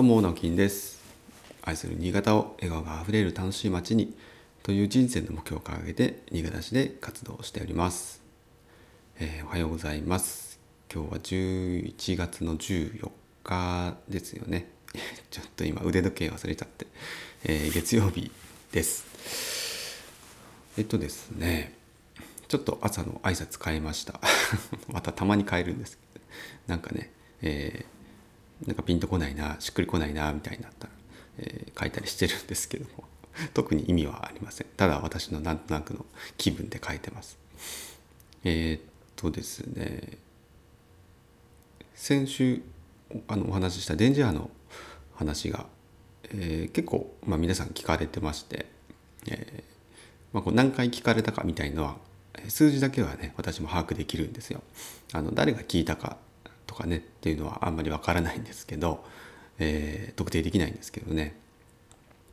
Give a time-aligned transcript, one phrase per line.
[0.00, 0.98] どうも直樹です。
[1.60, 4.16] 愛する新潟を笑顔があふれる楽しい街に
[4.62, 8.22] という人生の目標を掲げて新潟市で活動しております、
[9.18, 10.58] えー、おはようございます。
[10.90, 13.10] 今日は11月の14
[13.44, 14.70] 日ですよね。
[15.30, 16.86] ちょっと今腕時計忘れちゃって、
[17.44, 18.32] えー、月曜日
[18.72, 19.04] です。
[20.78, 21.74] えっとですね
[22.48, 24.18] ちょっと朝の挨拶変えました。
[24.88, 26.24] またたまに変えるんですけど。
[26.68, 27.12] なんかね、
[27.42, 27.89] えー
[28.66, 30.92] なんかピンとこないなしっくりこないなみたいになったら、
[31.38, 33.04] えー、書いたりしてるんですけども
[33.54, 36.04] 特に意味はありませんただ私のなんとなくの
[36.36, 37.38] 気分で書いてます
[38.44, 38.80] えー、っ
[39.16, 40.18] とですね
[41.94, 42.62] 先週
[43.28, 44.50] あのお話しした電磁波の
[45.14, 45.66] 話が、
[46.30, 48.66] えー、結構、まあ、皆さん聞かれてまして、
[49.26, 49.70] えー
[50.32, 51.96] まあ、こう何回聞かれたかみたいのは
[52.48, 54.62] 数字だけはね私も把握できるんですよ。
[55.12, 56.16] あの誰が聞いたか
[56.80, 59.04] かねっていうのはあんまりわからないんですけど、
[59.58, 61.38] えー、特定できないんですけどね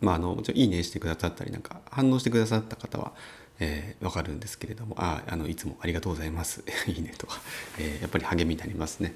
[0.00, 3.12] まああのもちろん「いいね」してくださったりなんか反応してくださった方は
[3.58, 7.40] えー、分かるんですけれども「ああのいつもありがとうございます」「いいね」とか、
[7.78, 9.14] えー、やっぱり励みになりますね。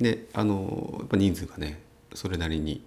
[0.00, 1.80] であのやっぱ人数がね
[2.14, 2.86] それなりに、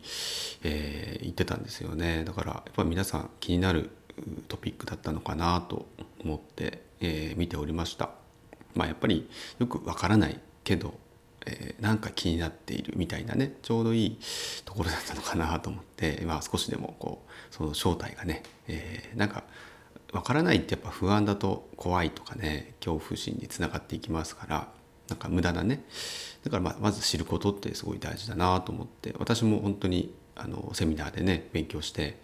[0.63, 3.89] えー、言ってたんですよねだからやっぱ皆さん気になる
[4.47, 5.88] トピックだったのかなと
[6.19, 8.11] 思って、えー、見ておりました。
[8.75, 10.94] まあ、やっぱりよくわからないけど
[11.45, 14.19] えー、なんか気になっているみたいなねちょうどいい
[14.65, 19.43] ところだったのかなと思って、まあ、少しでもこうその正体がね、えー、なんか
[20.11, 24.67] 分からないってやっぱ不安だと怖いとかね恐怖心につながっていきますから
[25.07, 25.83] なんか無駄なね
[26.43, 32.17] だからままず知ることってすごい大事だなと思って私も本当にあのセミナーでね勉強して、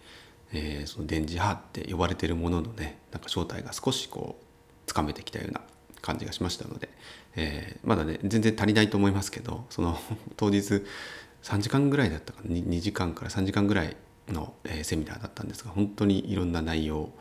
[0.52, 4.44] えー、その電磁波って呼ばれてるもののねなんか正体が少しこう
[4.86, 5.60] つかめてきたような
[6.06, 6.88] 感じがしましたので、
[7.34, 9.98] えー、まだね全然足りないと思いますけどその
[10.36, 10.84] 当日
[11.42, 13.96] 3時間ぐらいだったかな 2, 2時間から3時間ぐらい
[14.28, 17.12] の、えー、セミナーだったんですが本当にいろんな内容を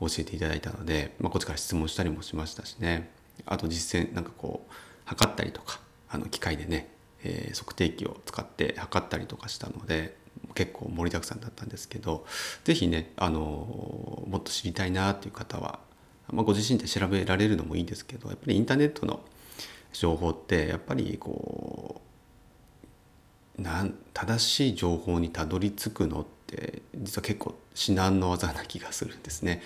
[0.00, 3.10] 教えていただいたので、まあ、こっちから質問したりもしましたしね。
[3.46, 4.72] あと実践なんかこう
[5.04, 6.88] 測ったりとかあの機械でね、
[7.22, 10.16] えー、測定器を使って測ったりとかしたので
[10.54, 12.26] 結構盛りだくさんだったんですけど
[12.64, 15.80] 是非ね、あのもっと知りたいなっていう方は
[16.32, 19.20] まあ、ご自身で調べられるのもいいですけどやっぱりインターネットの
[19.92, 22.00] 情報ってやっぱりこ
[23.58, 29.62] うなん正しい情報にたどり着くのって実は結構至難の技な気がするんですね。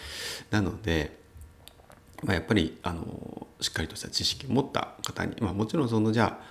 [0.51, 1.19] なので、
[2.23, 6.45] まあ、やっぱりあのしっかりとした知識を持った方に、まあ、もちろんそのじゃあ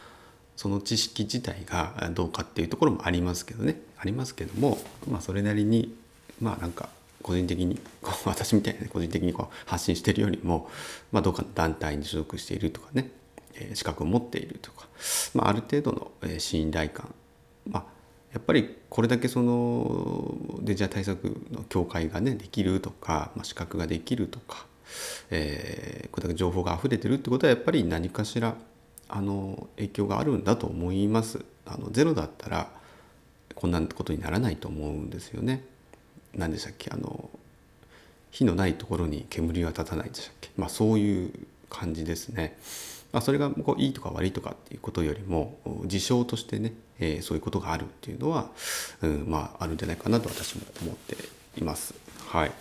[0.55, 4.77] その知識自体がどうかっていうところもありますけどねありますけども、
[5.09, 5.95] まあ、それなりに
[6.39, 6.89] まあなんか
[7.21, 10.69] 個人的に こう私みたいな個人的にこう発信してるよりも、
[11.11, 13.09] まあ、どうかの団体に所属しているとかね、
[13.55, 14.87] えー、資格を持っているとか、
[15.33, 17.13] まあ、ある程度の、えー、信頼感、
[17.69, 17.85] まあ、
[18.33, 24.65] やっぱりこれだけそのデジタル対策の協会がねできるとか、まあ、資格ができるとか、
[25.29, 28.55] えー、これだけ情報が溢れてるってことはやっぱり何かしら
[29.09, 31.43] あの影響があるんだと思います。
[31.65, 32.69] あのゼロだったら
[33.55, 35.65] こんなことにならないと思うんですよね。
[36.35, 36.89] 何でしたっけ？
[36.91, 37.29] あの
[38.31, 41.31] 火のないところに煙は立たないでしたっけ、まあ、そういう
[41.69, 42.57] 感じですね。
[43.11, 48.49] まあ、それがこういいとか悪いとかっていうことよりも事象としてね、えー、そういうことがあるっていうのは、
[49.01, 51.17] うん、まああるんじゃないかなと私も思って
[51.57, 51.93] います。
[52.29, 52.51] はい。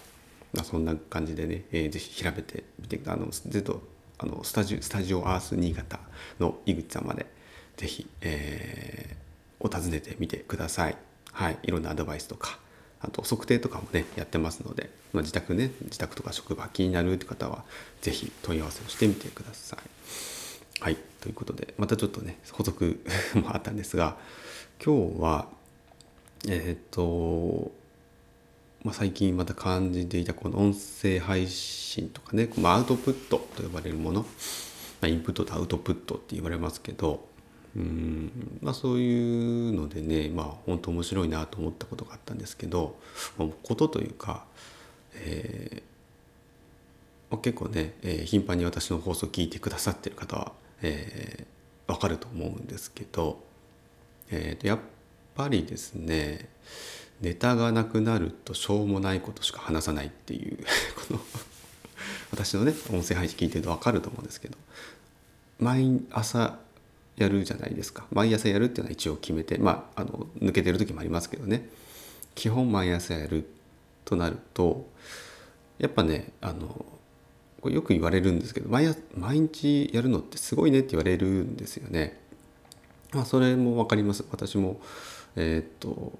[0.52, 3.80] まあ、そんな感じでね、えー、ぜひ調べてみてあのずっと
[4.18, 6.00] あのスタジオスタジオアース新潟
[6.40, 7.26] の井口さんまで
[7.76, 10.96] ぜひ、えー、お尋ねてみてください。
[11.30, 12.58] はい、いろんなアドバイスとか
[13.02, 17.64] あと測定とかもねやってますので、まあ、自宅ね自宅とか職場気になるって方は
[18.02, 19.80] 是非問い合わせをしてみてください。
[20.82, 23.02] はいということでまたちょっとね補足
[23.36, 24.16] もあったんですが
[24.82, 25.48] 今日は
[26.48, 27.70] えっ、と、
[28.82, 34.26] まあ、最近また感じていたこの音声配信とかね、まあ、アウトプットと呼ばれるもの、ま
[35.02, 37.28] あ、インプットとアウトプットって言われますけど
[37.76, 38.58] うん。
[38.62, 42.96] まあ、そういうのでねまあ本当面白いなと思ったことがあったんですけど、
[43.62, 44.44] ことというか、
[45.14, 50.52] えー、結構ね、えー、頻繁に私の放送を聞いてくださってる方は、
[50.82, 53.42] えー、分かると思うんですけど、
[54.30, 54.78] えー、やっ
[55.34, 56.48] ぱりですね
[57.20, 60.58] ネタがなくなるとしょうもないことしか話さないっていう
[61.08, 61.20] この
[62.32, 64.56] 私のね音声配信聞いてると分かると思うんですけど
[65.58, 66.58] 毎朝
[67.22, 68.06] やるじゃないですか。
[68.12, 71.68] 毎朝やるっていうのは一応決めてまああの抜けてる時もありますけどね。
[72.34, 73.48] 基本毎朝やる
[74.04, 74.88] となると
[75.78, 76.84] やっぱねあの
[77.60, 82.18] これよく言われるんですけど毎毎日やるのってすごいねって言われるんですよね。
[83.12, 84.24] まあ、それも分かります。
[84.30, 84.80] 私も
[85.36, 86.18] えー、っと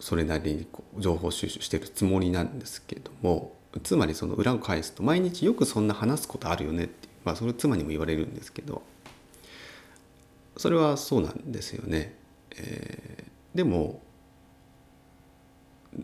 [0.00, 8.82] それなりにこう情報収集してるつもりなんですけどもつまりその裏を返すと毎日よくそんな話すことあるよねって、まあ、それ妻にも言われるんですけど
[10.58, 12.14] それはそうなんですよね。
[12.56, 14.02] えー、でも、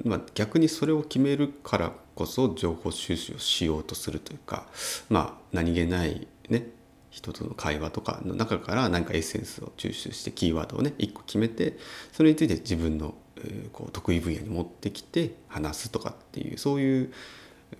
[0.04, 4.66] まあ、逆にそれを決めるからこそ情報収集をしようとするというか
[5.10, 6.68] まあ何気ないね
[7.10, 11.76] 人との会話とかの中から何かエッセンスを抽出してキーワードをね一個決めて
[12.12, 13.14] それについて自分の
[13.72, 17.12] こう得意分野に持ってきて話すとかっていうそういう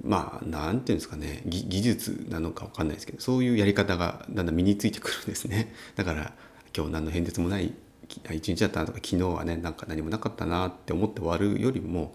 [0.02, 6.32] まあ何て言うんですかね技術なのか分かんないですけどそういうやり方がだんだん身についてくるんですねだから
[6.76, 7.72] 今日何の変哲もない
[8.32, 12.14] 一日だったなとか昨日はねなんか何もなかったなって思って終わるよりも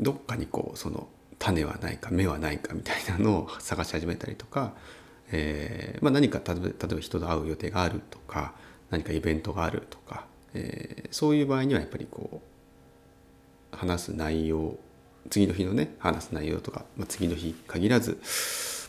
[0.00, 1.08] どっかにこうその
[1.38, 4.74] 種はないか芽はないかみたいなのを探し始めたりとか、
[5.32, 8.54] えーまあ、何か例えば人と会う予定があるとか
[8.90, 12.40] 何かイベントがあるとか、えー、そういう場合にはやっぱりこ
[13.72, 14.76] う話す内容
[15.30, 18.20] 次の日のね話す内容とか、まあ、次の日限らず、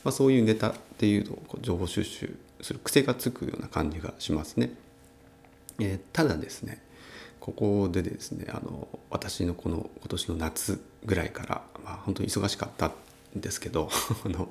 [0.04, 4.72] まあ、そういうネタっていうのをこう情報収集する癖がつくような感じがしますね。
[5.80, 6.82] えー、ただですね
[7.40, 12.94] ここでですねあの私のこの今年の夏ぐらいから、まあ、本当に忙しかったん
[13.36, 13.90] ですけど
[14.26, 14.50] あの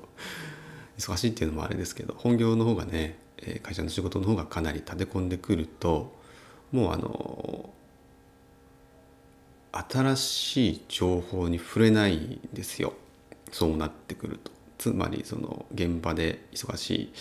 [0.97, 3.17] 忙しいっていうのもあれですけど本業の方がね
[3.63, 6.13] 会社の仕事の方がかなり立て込んでくると
[6.71, 7.69] もうあの
[9.71, 12.93] 新しい情報に触れないんですよ
[13.51, 17.11] そうなってくるとつまりその現場で忙しい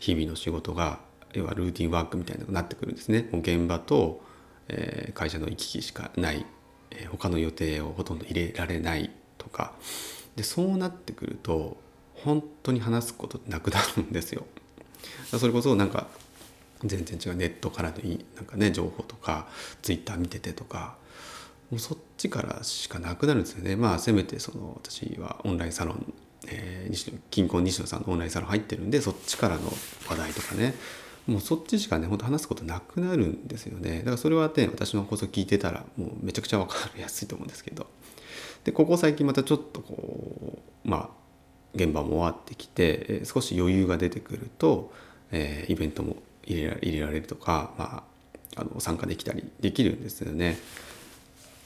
[0.00, 1.00] 日々の仕事が
[1.32, 3.28] 要はルーティンワークみたいなのになってくるんですね。
[3.32, 4.22] もう現場と、
[4.68, 6.44] え、会社の行き来しかない、
[6.90, 9.72] えー、他の予定をほとんど入れられないとか。
[10.36, 11.76] でそうなってくると
[12.14, 14.46] 本当に話すことなくなるんですよ。
[15.38, 16.08] それこそなんか
[16.84, 17.96] 全然違うネットからの
[18.36, 19.48] なんかね情報とか
[19.82, 20.96] ツイッター見ててとか
[21.70, 23.76] もうそっちからしかなくなるんですよね。
[23.76, 26.14] まあせめてその私はオンラインサロン、
[26.48, 29.62] えー、近郊西野さんのオンラインサロン入ってるんでそっちからの
[30.08, 30.74] 話題とかね。
[31.26, 33.98] もうそっちしかね本当話すことなくなるんですよね。
[33.98, 37.86] だからそれはね私の放送聞いてたらもうめちゃくちゃ分かりやすいと思うんですけど。
[38.64, 41.08] でここ最近またちょっとこうまあ
[41.74, 44.92] 現場も終わってきて、えー、少し余裕が出てくると、
[45.30, 48.04] えー、イベントも入れ入れられるとか、ま
[48.56, 50.58] あ、あの参加できたりできるんですよね。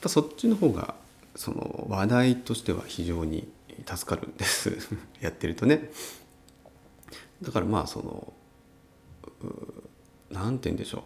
[0.05, 0.93] そっちの方が
[1.35, 3.47] その話題としては非常に
[3.85, 4.71] 助かるんです
[5.21, 5.89] やってるとね。
[7.41, 8.33] だからまあその
[10.31, 11.03] 何て言うんでしょ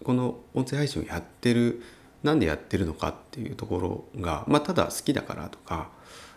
[0.00, 1.82] うこの音声配信をやってる
[2.22, 3.78] なんでやってるのかっていうとこ
[4.14, 5.90] ろが、まあ、ただ好きだからとか、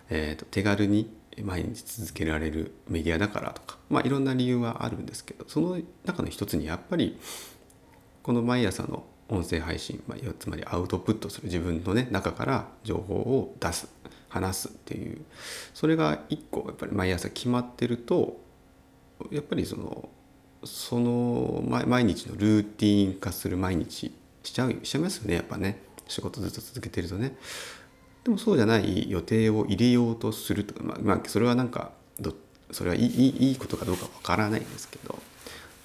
[0.09, 1.11] えー、と手軽に
[1.41, 7.19] 毎日続けられるメディアだからとか、まあ、いろんな理由はあるんですけどその中の一つにやっぱり
[8.23, 13.89] この毎朝の音声配信、まあ、つまりアウトプットする自分のね中から情報を出す
[14.29, 15.21] 話すっていう
[15.73, 18.39] それが一個やっぱり毎朝決まってると
[19.31, 20.09] やっぱりその
[20.63, 24.11] その毎日のルーティン化する毎日
[24.43, 25.87] しちゃうしちゃいますよねやっぱね。
[26.07, 27.35] 仕事ずっと続けてるとね。
[28.23, 32.33] でもそうじゃない予定を入れようとするとか、まあ、まあ、それはなんかど
[32.71, 35.19] それはいいいいことかどうかわからないんですけど。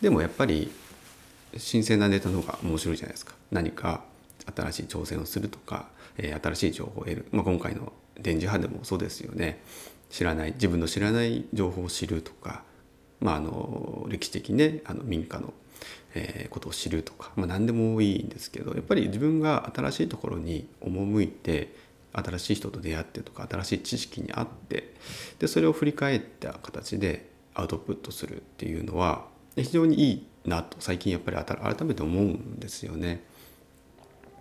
[0.00, 0.71] でもやっぱり
[1.56, 3.34] 新鮮なネタの方が面白いじゃないですか。
[3.50, 4.04] 何か
[4.54, 9.62] 新しい挑戦をするとか、えー、新しい情報を得る、まあ、今回の電磁波でもそうですよね。
[10.10, 12.62] 知らない自分の知らない情報を知るとか、
[13.20, 15.55] まあ、あの歴史的にねあの民家の、
[16.15, 21.74] えー、ことを知るとか、まあ、何でもいいんですけどやっぱり自分が新しいところに赴いて
[22.12, 24.94] 新しい人と出会ってとか新しい知識にあって
[25.38, 29.24] でそれを振り返った形でアウトプットするっていうのは
[29.56, 33.25] 非常にいいなと最近やっぱり改めて思うんですよね。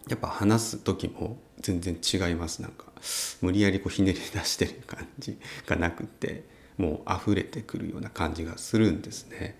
[0.10, 2.86] やっぱ話す時も全然違いますなんか
[3.42, 6.44] 無理やりこうひねり出してる感じがなくて
[6.78, 9.60] もう溢れてくるような感じがするんですね。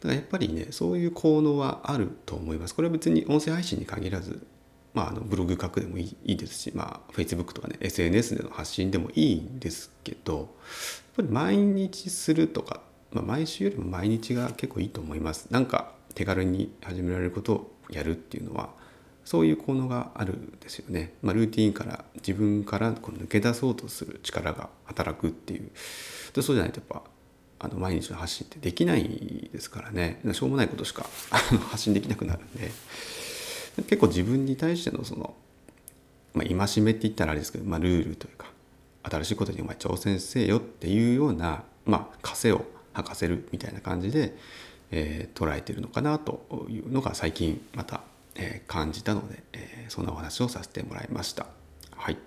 [0.00, 2.74] だからやっぱりねそういう効能はあると思います。
[2.74, 4.46] これは別に音声配信に限らず、
[4.94, 10.46] まあ、あのブログ書くでもいいいいですし、まあ、Facebook とかね SNS での発信でもいいんですけどやっ
[11.16, 15.48] ぱり毎日するとかまあ、毎週よりも毎日が結構いいと思います。
[15.50, 18.70] なんか手軽に始められることをやるっていうのは
[19.24, 21.14] そういう効能があるんですよね。
[21.22, 25.70] まあ、ルーティンから自分からこう抜け出そうとする力が働くっていう
[26.32, 27.02] でそうじゃないとやっぱ
[27.60, 31.06] あの毎日の発信ってできないですからねしょうもないことしか
[31.70, 32.70] 発信できなくなるんで
[33.88, 35.34] 結構自分に対してのその、
[36.34, 38.46] まあ、戒めって言ったらあれですけど、まあ、ルールというか
[39.02, 42.64] 新しいことにお前挑戦せよっていうような、まあ、枷を
[42.98, 44.36] 吐かせるみたいな感じで
[44.90, 48.00] えー、捉えてるのかなというのが最近また、
[48.34, 51.46] えー、感じたので、えー、そんなお話をさせてもらいました。
[51.96, 52.18] はい、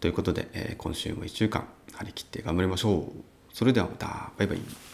[0.00, 3.22] ということで、え今週も1週間張り切って頑張りましょう。
[3.52, 4.91] それではまたバイバイ。